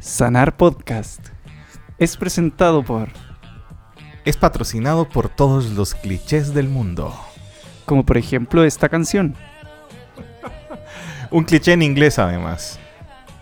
[0.00, 1.28] Sanar Podcast
[1.98, 3.08] es presentado por,
[4.24, 7.14] Es patrocinado por todos los clichés del mundo.
[7.84, 9.34] como por ejemplo esta canción.
[11.30, 12.78] Un cliché en inglés además.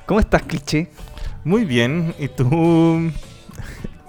[0.06, 0.90] ¿Cómo estás, cliché?
[1.44, 3.10] Muy bien, ¿y tú?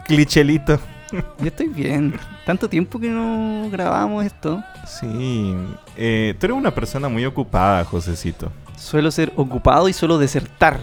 [0.05, 0.79] Clichelito.
[1.11, 2.19] Yo estoy bien.
[2.45, 4.63] Tanto tiempo que no grabamos esto.
[4.87, 5.55] Sí,
[5.95, 8.51] eh, tú eres una persona muy ocupada, Josecito.
[8.75, 10.79] Suelo ser ocupado y suelo desertar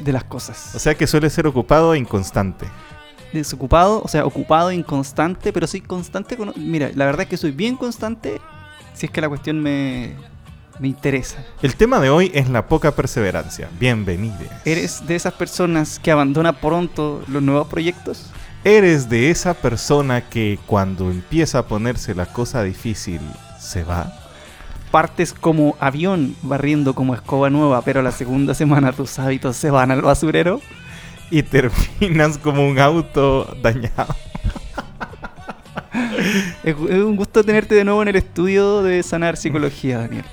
[0.00, 0.74] de las cosas.
[0.74, 2.66] O sea que suele ser ocupado e inconstante.
[3.32, 6.52] Desocupado, o sea, ocupado, inconstante, pero soy constante con...
[6.56, 8.40] Mira, la verdad es que soy bien constante
[8.92, 10.14] si es que la cuestión me,
[10.78, 11.44] me interesa.
[11.62, 13.68] El tema de hoy es la poca perseverancia.
[13.78, 14.48] Bienvenidos.
[14.64, 18.30] ¿Eres de esas personas que abandona pronto los nuevos proyectos?
[18.62, 23.20] ¿Eres de esa persona que cuando empieza a ponerse la cosa difícil
[23.58, 24.23] se va?
[24.94, 29.90] Partes como avión barriendo como escoba nueva, pero la segunda semana tus hábitos se van
[29.90, 30.60] al basurero.
[31.32, 34.06] Y terminas como un auto dañado.
[36.62, 40.24] Es, un gusto tenerte de nuevo en el estudio de Sanar Psicología, Daniel.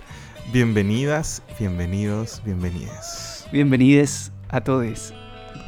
[0.54, 3.48] Bienvenidas, bienvenidos, bienvenidas.
[3.52, 5.12] Bienvenides a todos.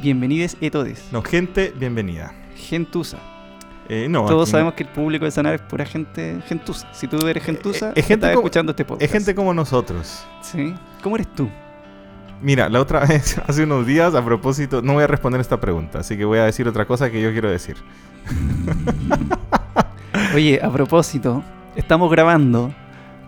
[0.02, 1.00] Bienvenides a todos.
[1.10, 2.32] No, gente, bienvenida.
[2.54, 3.33] Gentusa.
[3.88, 6.88] Eh, no, Todos sabemos que el público de Sanar es pura gente gentusa.
[6.92, 9.02] Si tú eres gentusa, Eh, es gente estás como- escuchando este podcast.
[9.02, 10.24] Es gente como nosotros.
[10.40, 10.74] ¿Sí?
[11.02, 11.48] ¿Cómo eres tú?
[12.40, 16.00] Mira, la otra vez, hace unos días, a propósito, no voy a responder esta pregunta,
[16.00, 17.76] así que voy a decir otra cosa que yo quiero decir.
[20.34, 21.42] Oye, a propósito,
[21.76, 22.74] estamos grabando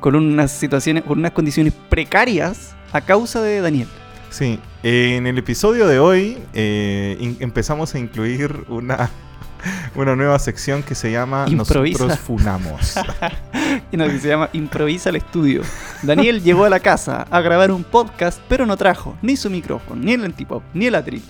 [0.01, 3.89] con unas situaciones, con unas condiciones precarias a causa de Daniel.
[4.31, 9.11] Sí, eh, en el episodio de hoy eh, empezamos a incluir una,
[9.95, 12.05] una nueva sección que se llama Improvisa.
[12.05, 12.95] Nosotros Funamos.
[13.93, 15.63] Y no, que se llama Improvisa el estudio.
[16.03, 20.03] Daniel llegó a la casa a grabar un podcast, pero no trajo ni su micrófono,
[20.03, 21.23] ni el antipop, ni el atril,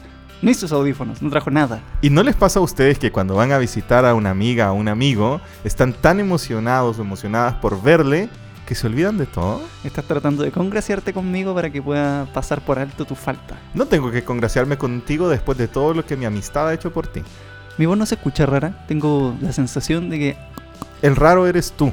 [0.43, 1.81] ni sus audífonos, no trajo nada.
[2.03, 4.75] ¿Y no les pasa a ustedes que cuando van a visitar a una amiga o
[4.75, 8.28] un amigo, están tan emocionados o emocionadas por verle
[8.66, 9.62] que se olvidan de todo?
[9.84, 13.56] Estás tratando de congraciarte conmigo para que pueda pasar por alto tu falta.
[13.75, 17.06] No tengo que congraciarme contigo después de todo lo que mi amistad ha hecho por
[17.06, 17.22] ti.
[17.78, 20.37] Mi voz no se escucha rara, tengo la sensación de que
[21.03, 21.92] El raro eres tú.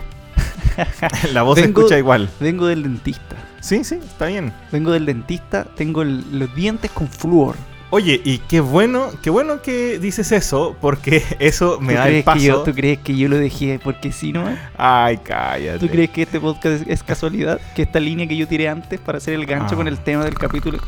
[1.33, 2.29] La voz se escucha igual.
[2.39, 3.35] vengo del dentista.
[3.59, 4.51] Sí, sí, está bien.
[4.72, 7.55] Vengo del dentista, tengo el- los dientes con flúor.
[7.91, 12.23] Oye, y qué bueno, qué bueno que dices eso, porque eso me ¿Tú da el
[12.23, 12.39] paso.
[12.39, 14.45] que yo, ¿Tú crees que yo lo dejé porque sí, no?
[14.77, 15.77] Ay, cállate.
[15.79, 17.61] ¿Tú crees que este podcast es, es casualidad?
[17.75, 19.77] ¿Que esta línea que yo tiré antes para hacer el gancho Ah.
[19.77, 20.79] con el tema del capítulo?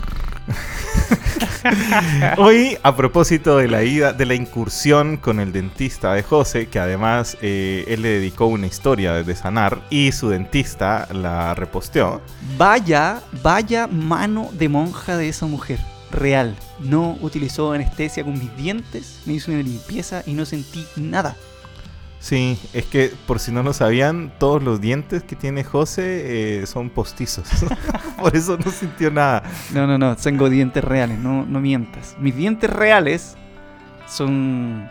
[2.37, 6.79] Hoy, a propósito de la ida, de la incursión con el dentista de José, que
[6.79, 12.21] además eh, él le dedicó una historia de sanar y su dentista la reposteó.
[12.57, 15.79] Vaya, vaya mano de monja de esa mujer.
[16.11, 16.55] Real.
[16.79, 21.35] No utilizó anestesia con mis dientes, me hizo una limpieza y no sentí nada.
[22.19, 26.65] Sí, es que por si no lo sabían, todos los dientes que tiene José eh,
[26.65, 27.47] son postizos.
[28.21, 29.43] por eso no sintió nada.
[29.73, 32.15] No, no, no, tengo dientes reales, no, no mientas.
[32.19, 33.35] Mis dientes reales
[34.07, 34.89] son...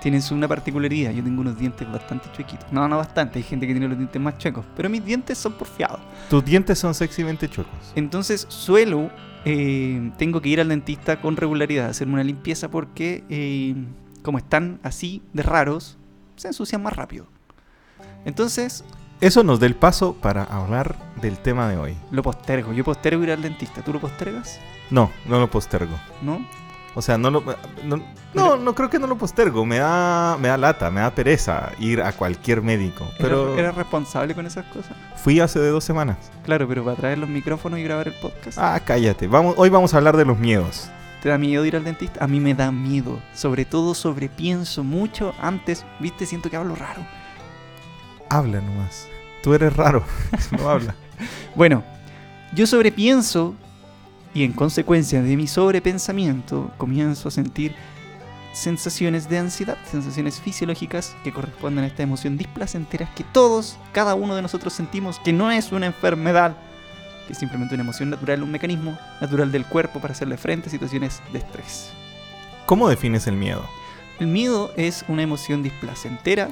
[0.00, 2.70] Tienen una particularidad, yo tengo unos dientes bastante chuequitos.
[2.70, 5.54] No, no bastante, hay gente que tiene los dientes más chuecos, pero mis dientes son
[5.54, 5.98] porfiados.
[6.30, 7.92] Tus dientes son sexymente chuecos.
[7.96, 9.10] Entonces suelo,
[9.44, 13.74] eh, tengo que ir al dentista con regularidad, a hacerme una limpieza porque eh,
[14.22, 15.98] como están así de raros,
[16.36, 17.26] se ensucian más rápido.
[18.24, 18.84] Entonces
[19.20, 21.96] Eso nos da el paso para hablar del tema de hoy.
[22.10, 24.60] lo postergo, yo postergo ir al dentista, ¿tú lo postergas?
[24.90, 25.96] No, no lo postergo.
[26.22, 26.46] ¿No?
[26.94, 27.42] O sea, no lo.
[27.84, 29.66] No, no, no creo que no lo postergo.
[29.66, 33.06] Me da, me da lata, me da pereza ir a cualquier médico.
[33.18, 34.96] Pero ¿Eres, eres responsable con esas cosas?
[35.16, 36.16] fui hace de dos semanas.
[36.44, 38.56] Claro, pero para traer los micrófonos y grabar el podcast.
[38.58, 39.26] Ah, cállate.
[39.28, 40.88] Vamos, hoy vamos a hablar de los miedos.
[41.22, 42.22] ¿Te da miedo ir al dentista?
[42.24, 43.18] A mí me da miedo.
[43.34, 47.02] Sobre todo sobrepienso mucho antes, viste, siento que hablo raro.
[48.28, 49.08] Habla nomás.
[49.42, 50.04] Tú eres raro.
[50.58, 50.94] No habla.
[51.54, 51.82] Bueno,
[52.52, 53.54] yo sobrepienso
[54.34, 57.74] y en consecuencia de mi sobrepensamiento comienzo a sentir
[58.52, 64.34] sensaciones de ansiedad, sensaciones fisiológicas que corresponden a esta emoción displacentera que todos, cada uno
[64.34, 66.56] de nosotros sentimos que no es una enfermedad,
[67.26, 70.70] que es simplemente una emoción natural, un mecanismo natural del cuerpo para hacerle frente a
[70.70, 71.90] situaciones de estrés.
[72.64, 73.64] ¿Cómo defines el miedo?
[74.18, 76.48] El miedo es una emoción displacentera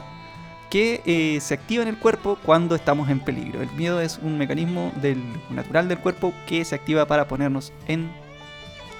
[0.75, 3.63] que eh, se activa en el cuerpo cuando estamos en peligro.
[3.63, 8.11] El miedo es un mecanismo del, natural del cuerpo que se activa para ponernos en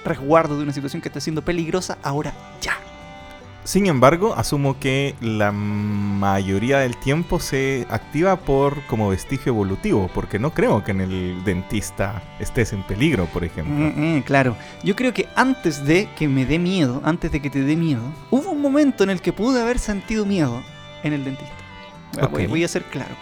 [0.05, 2.77] resguardo de una situación que está siendo peligrosa ahora ya.
[3.65, 10.39] Sin embargo, asumo que la mayoría del tiempo se activa por como vestigio evolutivo, porque
[10.39, 13.87] no creo que en el dentista estés en peligro, por ejemplo.
[13.87, 17.49] Eh, eh, claro, yo creo que antes de que me dé miedo, antes de que
[17.49, 20.63] te dé miedo, hubo un momento en el que pude haber sentido miedo
[21.03, 21.64] en el dentista.
[22.15, 22.49] Voy- Voy, Ok.
[22.49, 23.15] voy a ser claro.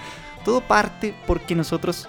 [0.46, 2.08] Todo parte porque nosotros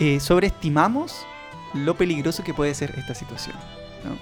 [0.00, 1.26] eh, sobreestimamos
[1.74, 3.56] lo peligroso que puede ser esta situación.
[4.04, 4.16] ¿no?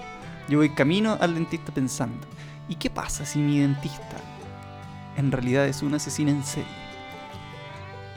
[0.49, 2.25] Yo voy camino al dentista pensando,
[2.69, 4.17] ¿y qué pasa si mi dentista
[5.17, 6.67] en realidad es un asesino en serie?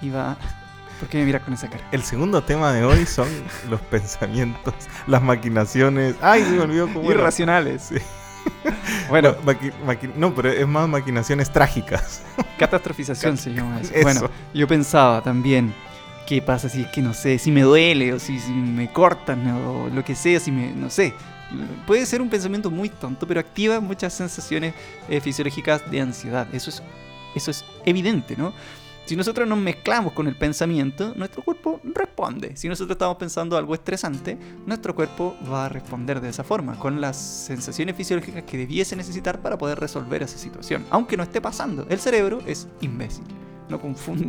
[0.02, 0.36] Y va...
[0.98, 1.82] ¿Por qué me miras con esa cara?
[1.92, 3.26] El segundo tema de hoy son
[3.70, 4.74] los pensamientos,
[5.06, 6.14] las maquinaciones.
[6.20, 7.20] Ay, se me olvidó cómo era.
[7.20, 7.82] Irracionales.
[7.84, 7.96] Sí.
[9.08, 9.56] Bueno, Ma-
[10.16, 12.22] no, pero es más maquinaciones trágicas.
[12.58, 13.92] Catastrofización se llama eso.
[13.92, 14.02] Eso.
[14.02, 15.74] Bueno, yo pensaba también,
[16.26, 19.46] ¿qué pasa si es que no sé, si me duele o si, si me cortan
[19.50, 21.14] o lo que sea, si me, no sé.
[21.86, 24.72] Puede ser un pensamiento muy tonto, pero activa muchas sensaciones
[25.08, 26.46] eh, fisiológicas de ansiedad.
[26.52, 26.80] Eso es,
[27.34, 28.52] eso es evidente, ¿no?
[29.10, 32.56] Si nosotros nos mezclamos con el pensamiento, nuestro cuerpo responde.
[32.56, 37.00] Si nosotros estamos pensando algo estresante, nuestro cuerpo va a responder de esa forma, con
[37.00, 40.86] las sensaciones fisiológicas que debiese necesitar para poder resolver esa situación.
[40.90, 43.24] Aunque no esté pasando, el cerebro es imbécil.
[43.68, 44.26] No confunde,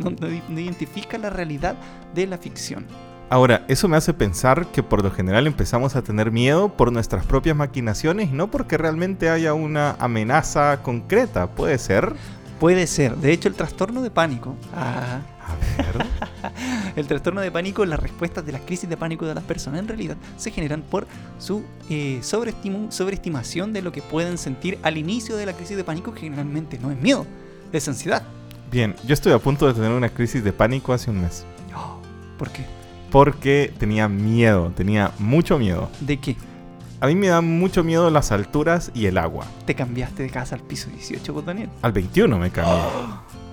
[0.48, 1.76] no, identifica la realidad
[2.12, 2.84] de la ficción.
[3.30, 7.24] Ahora, eso me hace pensar que por lo general empezamos a tener miedo por nuestras
[7.24, 11.46] propias maquinaciones no porque realmente haya una amenaza concreta.
[11.46, 12.14] ¿Puede ser?
[12.62, 14.54] Puede ser, de hecho, el trastorno de pánico.
[14.72, 15.18] Ah,
[15.48, 16.06] A ver.
[16.96, 19.88] El trastorno de pánico, las respuestas de las crisis de pánico de las personas en
[19.88, 21.08] realidad se generan por
[21.40, 26.14] su eh, sobreestimación de lo que pueden sentir al inicio de la crisis de pánico,
[26.14, 27.26] que generalmente no es miedo,
[27.72, 28.22] es ansiedad.
[28.70, 31.44] Bien, yo estoy a punto de tener una crisis de pánico hace un mes.
[31.74, 31.98] Oh,
[32.38, 32.64] ¿Por qué?
[33.10, 35.90] Porque tenía miedo, tenía mucho miedo.
[35.98, 36.36] ¿De qué?
[37.02, 39.44] A mí me dan mucho miedo las alturas y el agua.
[39.66, 41.68] ¿Te cambiaste de casa al piso 18, vos, Daniel?
[41.82, 42.80] Al 21 me cambié.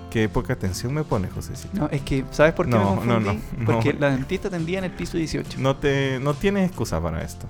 [0.08, 1.76] Qué poca atención me pone, Josecito.
[1.76, 3.24] No, es que, ¿sabes por qué No, me no, confundí?
[3.26, 3.66] no, no.
[3.66, 5.58] Porque la dentista atendía en el piso 18.
[5.58, 7.46] No te, no tienes excusa para esto.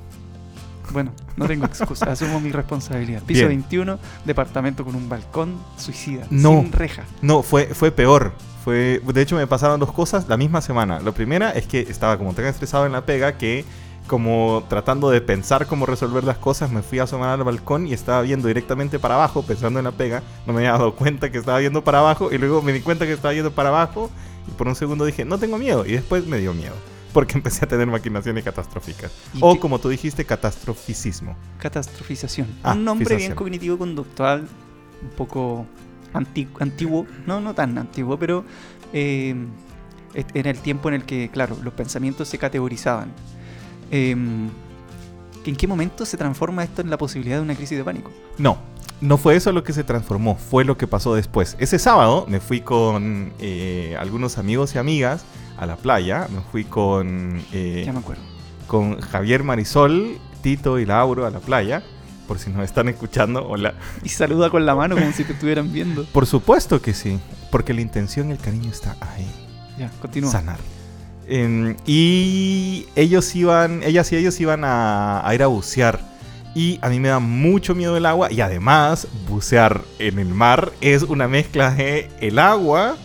[0.92, 3.22] Bueno, no tengo excusa, asumo mi responsabilidad.
[3.22, 3.60] Piso Bien.
[3.60, 6.62] 21, departamento con un balcón, suicida, No.
[6.62, 7.04] sin reja.
[7.20, 8.32] No, fue, fue peor.
[8.64, 10.98] Fue, de hecho, me pasaron dos cosas la misma semana.
[11.00, 13.64] La primera es que estaba como tan estresado en la pega que,
[14.10, 17.92] como tratando de pensar cómo resolver las cosas, me fui a asomar al balcón y
[17.92, 20.20] estaba viendo directamente para abajo, pensando en la pega.
[20.48, 23.06] No me había dado cuenta que estaba viendo para abajo y luego me di cuenta
[23.06, 24.10] que estaba yendo para abajo
[24.48, 25.86] y por un segundo dije, no tengo miedo.
[25.86, 26.74] Y después me dio miedo.
[27.12, 29.12] Porque empecé a tener maquinaciones catastróficas.
[29.32, 31.36] ¿Y O qué- como tú dijiste, catastroficismo.
[31.58, 32.48] Catastrofización.
[32.64, 34.40] Ah, un nombre bien cognitivo-conductual,
[35.02, 35.66] un poco
[36.12, 38.44] anti- antiguo, no, no tan antiguo, pero
[38.92, 39.36] eh,
[40.34, 43.12] era el tiempo en el que, claro, los pensamientos se categorizaban.
[43.90, 44.10] Eh,
[45.46, 48.10] ¿En qué momento se transforma esto en la posibilidad de una crisis de pánico?
[48.36, 48.58] No,
[49.00, 51.56] no fue eso lo que se transformó, fue lo que pasó después.
[51.58, 55.24] Ese sábado me fui con eh, algunos amigos y amigas
[55.56, 58.22] a la playa, me fui con, eh, Ya me acuerdo.
[58.66, 61.82] con Javier Marisol, Tito y Lauro a la playa,
[62.28, 63.74] por si nos están escuchando, hola.
[64.04, 66.04] Y saluda con la mano como si te estuvieran viendo.
[66.04, 67.18] Por supuesto que sí,
[67.50, 69.26] porque la intención y el cariño está ahí,
[69.78, 70.30] Ya, continúa.
[70.30, 70.58] sanar.
[71.32, 76.00] Em, y ellos iban, ellas y ellos iban a, ir a bucear.
[76.56, 78.32] Y a mí me da mucho miedo el agua.
[78.32, 82.96] Y además, bucear en el mar es una mezcla de el agua,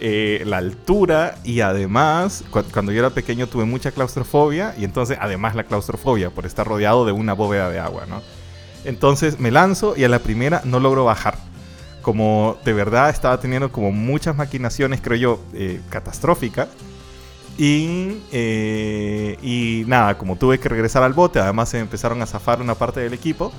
[0.00, 1.34] eh, la altura.
[1.42, 4.72] Y además, cu- cuando yo era pequeño tuve mucha claustrofobia.
[4.78, 8.04] Y entonces, además, la claustrofobia por estar rodeado de una bóveda de agua.
[8.84, 11.38] Entonces me lanzo y a la primera no logro bajar.
[12.02, 16.68] Como de verdad estaba teniendo como muchas maquinaciones, creo yo, eh, catastróficas.
[17.56, 22.60] Y, eh, y nada, como tuve que regresar al bote, además se empezaron a zafar
[22.60, 23.52] una parte del equipo.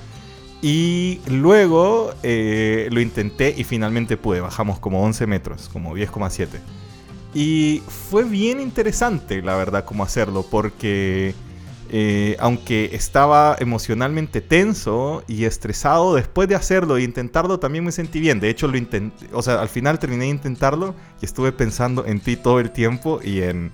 [0.62, 4.42] Y luego eh, lo intenté y finalmente pude.
[4.42, 6.48] Bajamos como 11 metros, como 10,7.
[7.34, 11.36] Y fue bien interesante, la verdad, cómo hacerlo, porque
[11.90, 18.20] eh, aunque estaba emocionalmente tenso y estresado, después de hacerlo e intentarlo también me sentí
[18.20, 18.40] bien.
[18.40, 22.20] De hecho, lo intenté, o sea, al final terminé de intentarlo y estuve pensando en
[22.20, 23.72] ti todo el tiempo y en...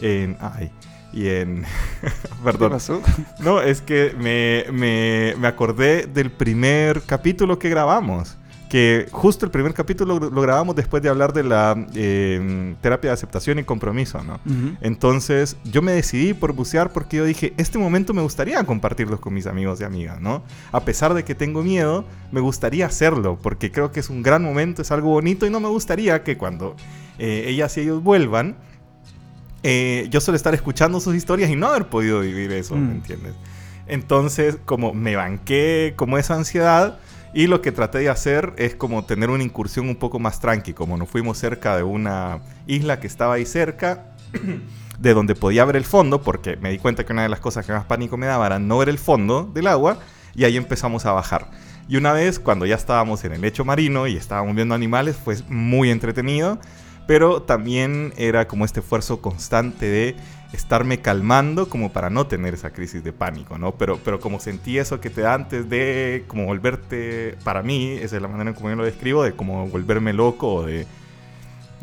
[0.00, 0.70] en ay,
[1.12, 1.64] y en...
[2.00, 2.10] ¿Qué
[2.44, 2.70] perdón.
[2.70, 3.02] pasó?
[3.40, 8.37] No, es que me, me, me acordé del primer capítulo que grabamos.
[8.68, 13.10] Que justo el primer capítulo lo, lo grabamos después de hablar de la eh, terapia
[13.10, 14.40] de aceptación y compromiso, ¿no?
[14.82, 19.32] Entonces yo me decidí por bucear porque yo dije, este momento me gustaría compartirlos con
[19.32, 20.42] mis amigos y amigas, ¿no?
[20.70, 24.42] A pesar de que tengo miedo, me gustaría hacerlo porque creo que es un gran
[24.42, 26.76] momento, es algo bonito y no me gustaría que cuando
[27.18, 28.56] eh, ellas y ellos vuelvan,
[29.62, 32.86] eh, yo solo estar escuchando sus historias y no haber podido vivir eso, Mm.
[32.86, 33.34] ¿me entiendes?
[33.86, 36.98] Entonces, como me banqué como esa ansiedad,
[37.34, 40.72] Y lo que traté de hacer es como tener una incursión un poco más tranqui,
[40.72, 44.14] como nos fuimos cerca de una isla que estaba ahí cerca,
[44.98, 47.66] de donde podía ver el fondo, porque me di cuenta que una de las cosas
[47.66, 49.98] que más pánico me daba era no ver el fondo del agua,
[50.34, 51.50] y ahí empezamos a bajar.
[51.88, 55.36] Y una vez, cuando ya estábamos en el lecho marino y estábamos viendo animales, fue
[55.48, 56.58] muy entretenido,
[57.06, 60.16] pero también era como este esfuerzo constante de
[60.52, 63.72] estarme calmando como para no tener esa crisis de pánico, ¿no?
[63.72, 68.16] Pero, pero como sentí eso que te da antes de como volverte, para mí, esa
[68.16, 70.86] es la manera en como yo lo describo, de como volverme loco o de,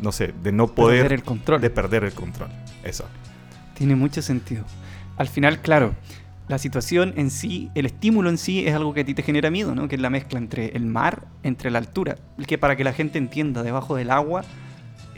[0.00, 1.02] no sé, de no poder...
[1.02, 1.60] Perder el control.
[1.60, 2.48] De perder el control,
[2.82, 3.04] eso.
[3.74, 4.64] Tiene mucho sentido.
[5.16, 5.94] Al final, claro,
[6.48, 9.50] la situación en sí, el estímulo en sí es algo que a ti te genera
[9.50, 9.88] miedo, ¿no?
[9.88, 12.16] Que es la mezcla entre el mar, entre la altura.
[12.46, 14.42] Que para que la gente entienda, debajo del agua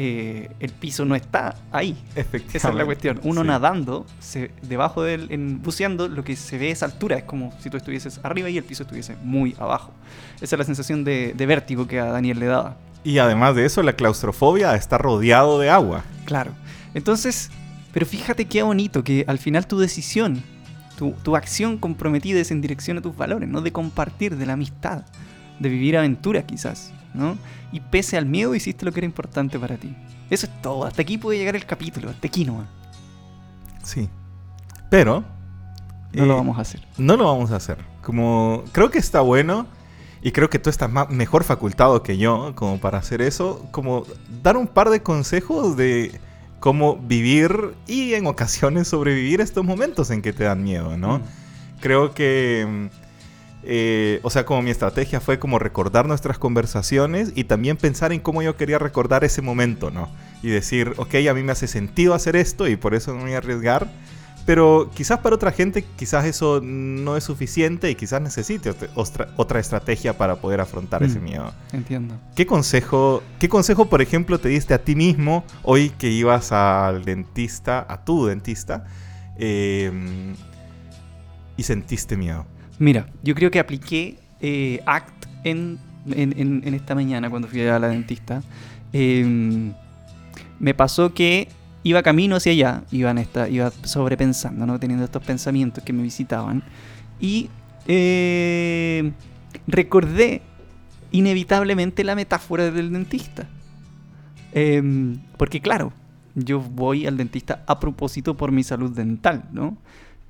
[0.01, 1.97] eh, el piso no está ahí.
[2.15, 2.57] Efectivamente.
[2.57, 3.21] Esa es la cuestión.
[3.25, 3.47] Uno Sí.
[3.49, 7.17] nadando, se, debajo del, en, buceando, lo que se ve es altura.
[7.17, 9.93] Es como si tú estuvieses arriba y el piso estuviese muy abajo.
[10.41, 12.77] Esa es la sensación de, de vértigo que a Daniel le daba.
[13.03, 16.05] Y además de eso, la claustrofobia está rodeado de agua.
[16.27, 16.53] Claro.
[16.95, 17.51] Entonces,
[17.93, 20.43] pero fíjate qué bonito que al final tu decisión,
[20.97, 23.63] tu, tu acción comprometida es en dirección a tus valores, ¿no?
[23.63, 25.03] De compartir, de la amistad,
[25.59, 27.37] de vivir aventuras quizás, ¿no?
[27.73, 29.95] Y pese al miedo hiciste lo que era importante para ti.
[30.31, 30.85] Eso es todo.
[30.85, 32.11] Hasta aquí puede llegar el capítulo.
[32.11, 32.69] Hasta aquí nomás.
[33.83, 34.09] Sí.
[34.91, 35.25] Pero...
[36.13, 36.87] No lo eh, vamos a hacer.
[36.97, 37.79] No lo vamos a hacer.
[38.03, 39.67] Como creo que está bueno
[40.23, 44.05] y creo que tú estás ma- mejor facultado que yo como para hacer eso, como
[44.43, 46.19] dar un par de consejos de
[46.61, 51.19] cómo vivir y en ocasiones sobrevivir estos momentos en que te dan miedo, ¿no?
[51.19, 51.23] Mm.
[51.81, 52.89] Creo que,
[53.65, 58.21] eh, o sea, como mi estrategia fue como recordar nuestras conversaciones y también pensar en
[58.21, 60.09] cómo yo quería recordar ese momento, ¿no?
[60.43, 63.25] Y decir, ok, a mí me hace sentido hacer esto y por eso no me
[63.25, 63.89] voy a arriesgar.
[64.47, 70.17] Pero quizás para otra gente, quizás eso no es suficiente y quizás necesite otra estrategia
[70.17, 71.23] para poder afrontar ese Mm.
[71.25, 71.53] miedo.
[71.73, 72.15] Entiendo.
[72.35, 77.05] ¿Qué consejo, ¿Qué consejo, por ejemplo, te diste a ti mismo hoy que ibas al
[77.05, 78.87] dentista, a tu dentista,
[79.37, 79.93] eh,
[81.59, 82.47] y sentiste miedo?
[82.79, 85.79] Mira, yo creo que apliqué eh, ACT en,
[86.11, 88.43] en, en- en esta mañana cuando fui a la dentista.
[88.93, 89.73] Eh,
[90.61, 91.49] me pasó que
[91.83, 94.79] iba camino hacia allá, iba, en esta, iba sobrepensando, ¿no?
[94.79, 96.63] teniendo estos pensamientos que me visitaban.
[97.21, 97.49] Y
[97.87, 99.13] eh,
[99.67, 100.43] recordé
[101.11, 103.47] inevitablemente la metáfora del dentista.
[104.53, 105.93] Em, porque claro,
[106.35, 109.77] yo voy al dentista a propósito por mi salud dental, ¿no?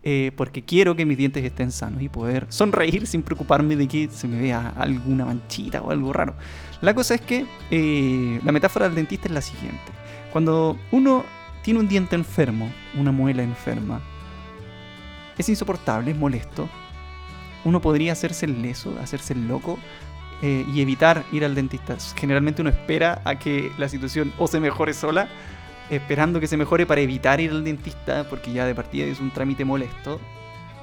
[0.04, 4.08] Eh, porque quiero que mis dientes estén sanos y poder sonreír sin preocuparme de que
[4.08, 6.34] se me vea alguna manchita o algo raro.
[6.80, 9.92] La cosa es que eh, la metáfora del dentista es la siguiente.
[10.32, 11.24] Cuando uno
[11.62, 14.00] tiene un diente enfermo, una muela enferma,
[15.36, 16.68] es insoportable, es molesto.
[17.64, 19.78] Uno podría hacerse el leso, hacerse el loco
[20.42, 21.96] eh, y evitar ir al dentista.
[22.16, 25.28] Generalmente uno espera a que la situación o se mejore sola,
[25.90, 29.30] esperando que se mejore para evitar ir al dentista, porque ya de partida es un
[29.30, 30.20] trámite molesto.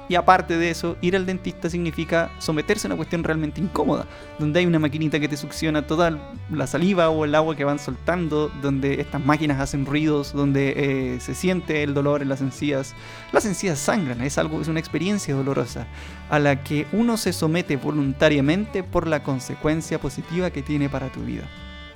[0.08, 4.06] Y aparte de eso, ir al dentista significa someterse a una cuestión realmente incómoda,
[4.38, 6.16] donde hay una maquinita que te succiona toda
[6.48, 11.20] la saliva o el agua que van soltando, donde estas máquinas hacen ruidos, donde eh,
[11.20, 12.94] se siente el dolor en las encías.
[13.32, 15.88] Las encías sangran, es algo, es una experiencia dolorosa
[16.30, 21.22] a la que uno se somete voluntariamente por la consecuencia positiva que tiene para tu
[21.22, 21.48] vida,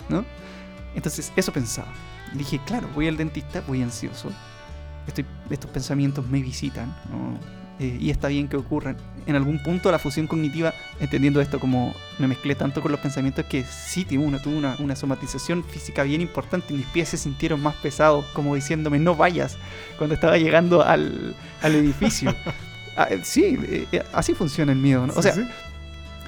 [0.08, 0.24] ¿no?
[0.96, 1.92] Entonces, eso pensaba.
[2.34, 4.30] Dije, claro, voy al dentista, voy ansioso.
[5.06, 7.38] Estoy, estos pensamientos me visitan, ¿no?
[7.80, 8.96] Eh, y está bien que ocurran.
[9.26, 13.46] En algún punto la fusión cognitiva, entendiendo esto como me mezclé tanto con los pensamientos
[13.46, 16.74] que sí tuve una, tuve una, una somatización física bien importante.
[16.74, 19.56] Mis pies se sintieron más pesados, como diciéndome no vayas
[19.96, 22.34] cuando estaba llegando al, al edificio.
[22.96, 25.14] Ah, eh, sí, eh, eh, así funciona el miedo, ¿no?
[25.14, 25.48] O sea, Sí, sí.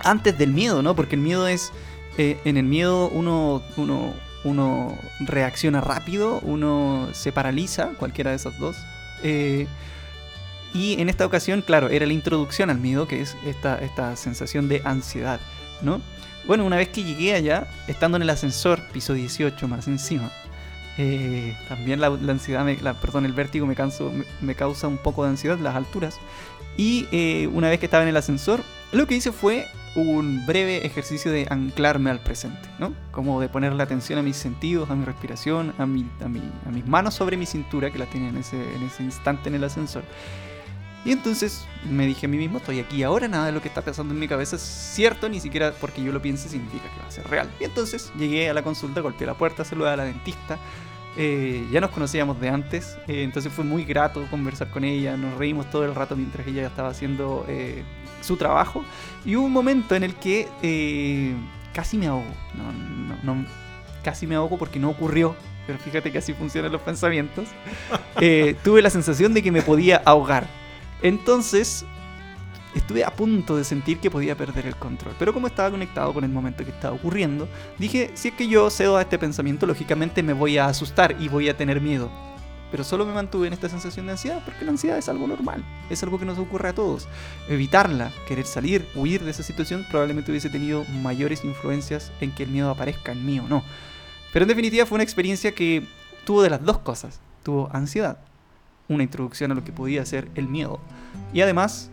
[0.04, 0.94] antes del miedo, ¿no?
[0.94, 1.71] Porque el miedo es.
[2.16, 8.58] eh, en el miedo uno, uno, uno reacciona rápido, uno se paraliza, cualquiera de esas
[8.58, 8.76] dos.
[9.22, 9.66] eh,
[10.75, 14.68] y en esta ocasión, claro, era la introducción al miedo, que es esta, esta sensación
[14.70, 15.38] de ansiedad,
[15.82, 16.00] ¿no?
[16.46, 20.32] Bueno, una vez que llegué allá, estando en el ascensor, piso 18 más encima,
[20.96, 25.76] eh, también la, ansiedad, me- perdón, el vértigo me causa un poco de ansiedad, las
[25.76, 26.16] alturas.
[26.78, 30.87] Y eh, una vez que estaba en el ascensor, lo que hice fue un breve
[30.87, 32.94] ejercicio de anclarme al presente, ¿no?
[33.11, 36.40] Como de poner la atención a mis sentidos, a mi respiración, a, mi, a, mi-
[36.66, 39.56] a mis manos sobre mi cintura, que las tenía en ese, en ese instante en
[39.56, 40.02] el ascensor.
[41.04, 43.82] Y entonces me dije a mí mismo, estoy aquí ahora, nada de lo que está
[43.82, 47.08] pasando en mi cabeza es cierto, ni siquiera porque yo lo piense significa que va
[47.08, 47.50] a ser real.
[47.61, 50.58] Y entonces llegué a la consulta, golpeé la puerta, saludé a la dentista.
[51.18, 55.37] eh, ya nos conocíamos de antes, eh, entonces fue muy grato conversar con ella, nos
[55.37, 57.82] reímos todo el rato mientras ella estaba haciendo eh,
[58.22, 58.84] su trabajo.
[59.24, 61.34] Y hubo un momento en el que eh,
[61.72, 62.34] casi me ahogo.
[62.54, 63.46] No, no, no,
[64.02, 65.36] casi me ahogo porque no ocurrió.
[65.66, 67.48] Pero fíjate que así funcionan los pensamientos.
[68.20, 70.46] Eh, tuve la sensación de que me podía ahogar.
[71.02, 71.84] Entonces,
[72.74, 75.14] estuve a punto de sentir que podía perder el control.
[75.18, 77.48] Pero como estaba conectado con el momento que estaba ocurriendo,
[77.78, 81.28] dije, si es que yo cedo a este pensamiento, lógicamente me voy a asustar y
[81.28, 82.10] voy a tener miedo.
[82.72, 85.62] Pero solo me mantuve en esta sensación de ansiedad porque la ansiedad es algo normal,
[85.90, 87.06] es algo que nos ocurre a todos.
[87.48, 92.50] Evitarla, querer salir, huir de esa situación, probablemente hubiese tenido mayores influencias en que el
[92.50, 93.62] miedo aparezca en mí o no.
[94.32, 95.86] Pero en definitiva fue una experiencia que
[96.24, 97.20] tuvo de las dos cosas.
[97.44, 98.18] Tuvo ansiedad,
[98.88, 100.80] una introducción a lo que podía ser el miedo.
[101.34, 101.92] Y además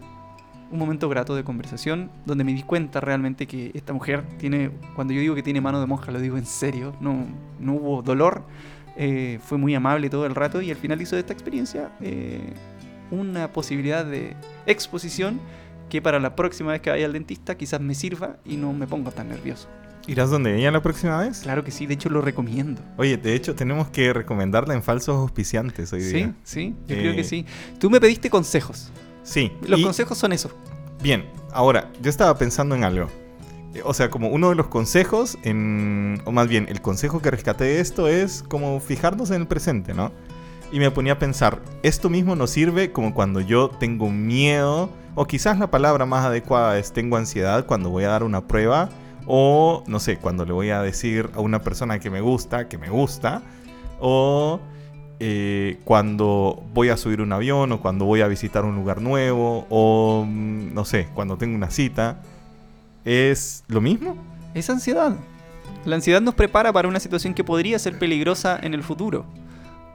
[0.71, 5.13] un momento grato de conversación donde me di cuenta realmente que esta mujer tiene, cuando
[5.13, 7.25] yo digo que tiene mano de monja, lo digo en serio, no,
[7.59, 8.43] no hubo dolor,
[9.01, 12.51] eh, fue muy amable todo el rato y al final hizo de esta experiencia eh,
[13.11, 15.39] una posibilidad de exposición
[15.87, 18.87] que para la próxima vez que vaya al dentista quizás me sirva y no me
[18.87, 19.69] ponga tan nervioso.
[20.05, 21.39] ¿Irás donde ella la próxima vez?
[21.39, 22.81] Claro que sí, de hecho lo recomiendo.
[22.97, 26.35] Oye, de hecho tenemos que recomendarla en falsos auspiciantes hoy día.
[26.43, 27.45] Sí, sí, yo creo que sí.
[27.79, 28.91] Tú me pediste consejos.
[29.23, 29.49] Sí.
[29.65, 30.53] Los consejos son esos.
[31.01, 33.07] Bien, ahora, yo estaba pensando en algo.
[33.73, 37.65] Eh, o sea, como uno de los consejos, o más bien, el consejo que rescaté
[37.65, 40.11] de esto es como fijarnos en el presente, ¿no?
[40.71, 45.25] Y me ponía a pensar, esto mismo nos sirve como cuando yo tengo miedo, o
[45.25, 48.89] quizás la palabra más adecuada es tengo ansiedad cuando voy a dar una prueba,
[49.25, 52.77] o no sé, cuando le voy a decir a una persona que me gusta, que
[52.77, 53.41] me gusta,
[53.99, 54.59] o
[55.19, 59.65] eh, cuando voy a subir un avión o cuando voy a visitar un lugar nuevo
[59.69, 62.21] o mm, no sé, cuando tengo una cita.
[63.05, 64.15] ¿Es lo mismo?
[64.53, 65.15] Es ansiedad.
[65.85, 69.25] La ansiedad nos prepara para una situación que podría ser peligrosa en el futuro.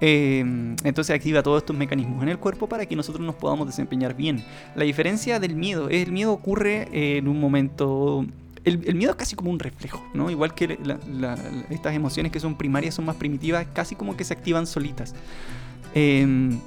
[0.01, 4.15] Em, entonces activa todos estos mecanismos en el cuerpo para que nosotros nos podamos desempeñar
[4.15, 4.45] bien.
[4.75, 8.27] La diferencia del miedo es el miedo ocurre en un momento
[8.65, 10.31] el, miedo es casi como un reflejo, ¿no?
[10.31, 10.79] Igual que
[11.71, 15.15] estas emociones que son primarias son más primitivas, casi como que se activan solitas.
[15.95, 16.59] Em,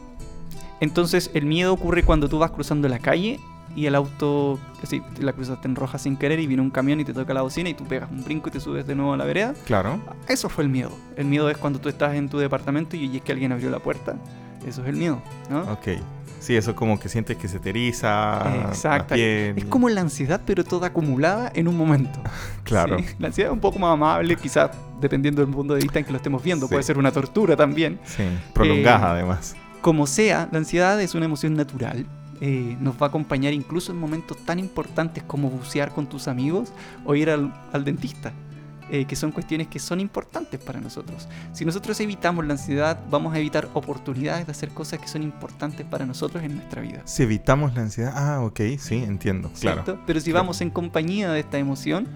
[0.80, 3.40] entonces el miedo ocurre cuando tú vas cruzando la calle
[3.78, 7.06] y el auto, así, la cruzaste en roja sin querer y viene un camión y
[7.06, 9.18] te toca la bocina y tú pegas un brinco y te subes de nuevo a
[9.18, 9.54] la vereda.
[9.66, 10.00] Claro.
[10.28, 10.90] Eso fue el miedo.
[11.16, 13.78] El miedo es cuando tú estás en tu departamento y es que alguien abrió la
[13.78, 14.16] puerta.
[14.66, 15.22] Eso es el miedo,
[15.52, 15.62] ¿no?
[15.72, 15.90] Ok.
[16.40, 18.66] Sí, eso como que sientes que se te eriza.
[18.68, 19.14] Exacto.
[19.14, 22.20] Es como la ansiedad, pero toda acumulada en un momento.
[22.64, 22.98] claro.
[23.20, 26.12] La ansiedad es un poco más amable, quizás dependiendo del punto de vista en que
[26.12, 26.68] lo estemos viendo.
[26.68, 28.00] Puede ser una tortura también.
[28.06, 28.24] Sí,
[28.54, 29.56] prolongada eh, además.
[29.82, 32.08] Como sea, la ansiedad es una emoción natural.
[32.42, 36.72] Eh, nos va a acompañar incluso en momentos tan importantes como bucear con tus amigos
[37.06, 38.34] o ir al dentista.
[38.90, 41.28] Eh, que son cuestiones que son importantes para nosotros.
[41.52, 45.86] Si nosotros evitamos la ansiedad, vamos a evitar oportunidades de hacer cosas que son importantes
[45.86, 47.02] para nosotros en nuestra vida.
[47.04, 50.00] Si evitamos la ansiedad, ah, ok, sí, entiendo, claro.
[50.06, 52.08] Pero si vamos en compañía de esta emoción,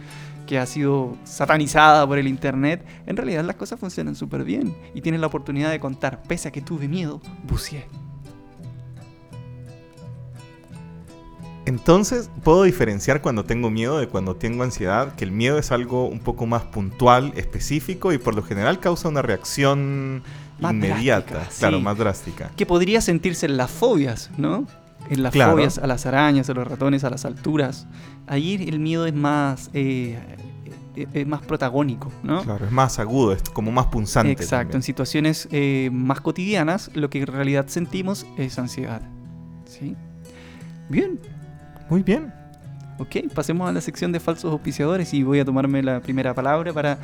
[0.47, 5.01] que ha sido satanizada por el internet, en realidad las cosas funcionan súper bien y
[5.01, 7.86] tienes la oportunidad de contar, pese a que tuve miedo, buceé.
[11.71, 16.05] Entonces, puedo diferenciar cuando tengo miedo de cuando tengo ansiedad, que el miedo es algo
[16.05, 20.21] un poco más puntual, específico y por lo general causa una reacción
[20.60, 22.51] inmediata, claro, más drástica.
[22.57, 24.67] Que podría sentirse en las fobias, ¿no?
[25.10, 27.88] En las fobias a las arañas, a los ratones, a las alturas.
[28.27, 30.19] Ahí el miedo es más, eh,
[30.95, 32.43] es más protagónico, ¿no?
[32.43, 34.34] Claro, es más agudo, es como más punzante.
[34.34, 39.01] Exacto, en situaciones eh, más cotidianas lo que en realidad sentimos es ansiedad.
[39.65, 39.95] ¿Sí?
[40.89, 41.17] Bien,
[41.91, 42.34] muy bien.
[42.99, 46.71] Ok, pasemos a la sección de falsos auspiciadores y voy a tomarme la primera palabra
[46.71, 46.97] para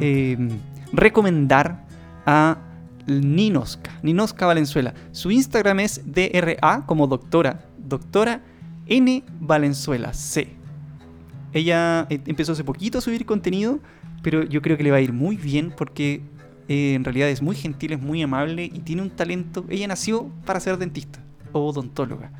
[0.00, 0.50] em,
[0.92, 1.82] recomendar
[2.26, 2.58] a
[3.06, 4.92] Ninoska, Ninoska Valenzuela.
[5.10, 8.42] Su Instagram es DRA como doctora, doctora
[8.86, 10.48] N Valenzuela C.
[11.54, 13.80] Ella eh, empezó hace poquito a subir contenido,
[14.22, 16.20] pero yo creo que le va a ir muy bien porque
[16.68, 19.64] eh, en realidad es muy gentil, es muy amable y tiene un talento.
[19.70, 21.20] Ella nació para ser dentista
[21.52, 22.32] o odontóloga.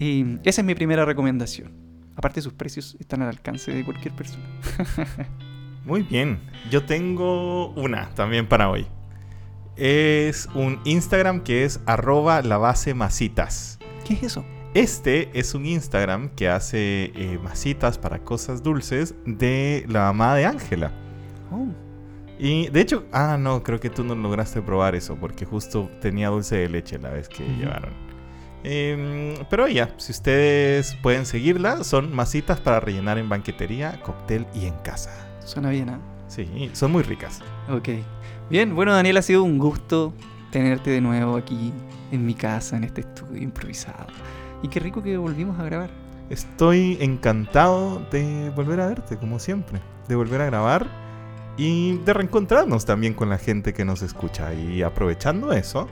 [0.00, 1.72] Y esa es mi primera recomendación.
[2.16, 4.44] Aparte sus precios están al alcance de cualquier persona.
[5.84, 6.40] Muy bien.
[6.70, 8.86] Yo tengo una también para hoy.
[9.76, 13.78] Es un Instagram que es arroba la base masitas.
[14.06, 14.44] ¿Qué es eso?
[14.72, 20.46] Este es un Instagram que hace eh, masitas para cosas dulces de la mamá de
[20.46, 20.92] Ángela.
[21.52, 21.66] Oh.
[22.38, 26.30] Y de hecho, ah, no, creo que tú no lograste probar eso porque justo tenía
[26.30, 28.09] dulce de leche la vez que llevaron.
[28.62, 34.66] Em, pero ya, si ustedes pueden seguirla, son masitas para rellenar en banquetería, cóctel y
[34.66, 35.10] en casa.
[35.44, 36.00] Suena bien, ¿ah?
[36.28, 37.40] Sí, son muy ricas.
[37.68, 37.88] Ok.
[38.50, 40.12] Bien, bueno, Daniel, ha sido un gusto
[40.50, 41.72] tenerte de nuevo aquí
[42.12, 44.06] en mi casa, en este estudio improvisado.
[44.62, 45.90] Y qué rico que volvimos a grabar.
[46.28, 49.80] Estoy encantado de volver a verte, como siempre.
[50.08, 50.86] De volver a grabar
[51.56, 54.54] y de reencontrarnos también con la gente que nos escucha.
[54.54, 55.88] Y aprovechando eso,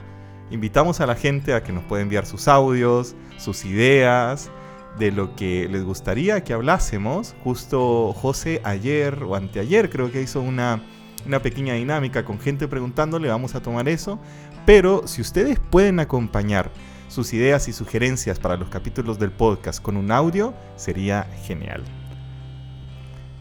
[0.51, 4.51] invitamos a la gente a que nos pueda enviar sus audios, sus ideas,
[4.97, 7.35] de lo que les gustaría que hablásemos.
[7.43, 10.83] Justo José ayer o anteayer creo que hizo una,
[11.25, 14.19] una pequeña dinámica con gente preguntándole, vamos a tomar eso.
[14.65, 16.71] Pero si ustedes pueden acompañar
[17.07, 21.83] sus ideas y sugerencias para los capítulos del podcast con un audio, sería genial.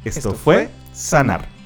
[0.04, 1.57] Esto, Esto fue fue Sanar.